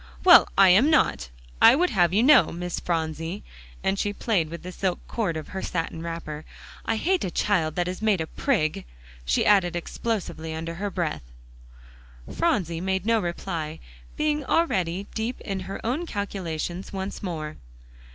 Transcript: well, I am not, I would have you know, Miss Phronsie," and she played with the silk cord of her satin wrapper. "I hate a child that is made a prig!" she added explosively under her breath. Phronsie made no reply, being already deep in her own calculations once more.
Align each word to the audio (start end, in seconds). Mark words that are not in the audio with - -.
well, 0.23 0.47
I 0.57 0.69
am 0.69 0.89
not, 0.89 1.29
I 1.61 1.75
would 1.75 1.91
have 1.91 2.11
you 2.11 2.23
know, 2.23 2.51
Miss 2.51 2.79
Phronsie," 2.79 3.43
and 3.83 3.99
she 3.99 4.13
played 4.13 4.49
with 4.49 4.63
the 4.63 4.71
silk 4.71 4.97
cord 5.07 5.37
of 5.37 5.49
her 5.49 5.61
satin 5.61 6.01
wrapper. 6.01 6.43
"I 6.85 6.95
hate 6.95 7.23
a 7.23 7.29
child 7.29 7.75
that 7.75 7.87
is 7.87 8.01
made 8.01 8.19
a 8.19 8.25
prig!" 8.25 8.83
she 9.25 9.45
added 9.45 9.75
explosively 9.75 10.55
under 10.55 10.73
her 10.73 10.89
breath. 10.89 11.21
Phronsie 12.35 12.81
made 12.81 13.05
no 13.05 13.19
reply, 13.19 13.77
being 14.17 14.43
already 14.43 15.05
deep 15.13 15.39
in 15.41 15.59
her 15.59 15.79
own 15.85 16.07
calculations 16.07 16.91
once 16.91 17.21
more. 17.21 17.57